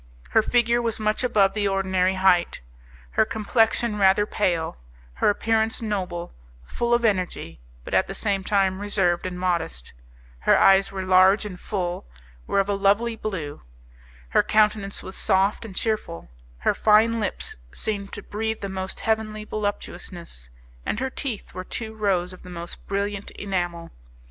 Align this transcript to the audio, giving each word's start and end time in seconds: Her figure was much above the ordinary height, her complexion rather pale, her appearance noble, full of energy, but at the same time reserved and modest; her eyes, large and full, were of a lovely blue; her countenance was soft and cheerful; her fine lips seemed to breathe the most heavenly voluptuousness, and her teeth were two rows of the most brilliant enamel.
Her 0.31 0.41
figure 0.41 0.81
was 0.81 0.99
much 0.99 1.23
above 1.23 1.53
the 1.53 1.67
ordinary 1.67 2.15
height, 2.15 2.59
her 3.11 3.23
complexion 3.23 3.99
rather 3.99 4.25
pale, 4.25 4.77
her 5.13 5.29
appearance 5.29 5.79
noble, 5.79 6.33
full 6.65 6.95
of 6.95 7.05
energy, 7.05 7.59
but 7.83 7.93
at 7.93 8.07
the 8.07 8.15
same 8.15 8.43
time 8.43 8.79
reserved 8.79 9.27
and 9.27 9.39
modest; 9.39 9.93
her 10.39 10.57
eyes, 10.57 10.91
large 10.91 11.45
and 11.45 11.59
full, 11.59 12.07
were 12.47 12.59
of 12.59 12.67
a 12.67 12.73
lovely 12.73 13.15
blue; 13.15 13.61
her 14.29 14.41
countenance 14.41 15.03
was 15.03 15.15
soft 15.15 15.65
and 15.65 15.75
cheerful; 15.75 16.29
her 16.57 16.73
fine 16.73 17.19
lips 17.19 17.57
seemed 17.71 18.11
to 18.13 18.23
breathe 18.23 18.61
the 18.61 18.69
most 18.69 19.01
heavenly 19.01 19.43
voluptuousness, 19.43 20.49
and 20.83 20.99
her 20.99 21.11
teeth 21.11 21.53
were 21.53 21.63
two 21.63 21.93
rows 21.93 22.33
of 22.33 22.41
the 22.41 22.49
most 22.49 22.87
brilliant 22.87 23.29
enamel. 23.37 23.91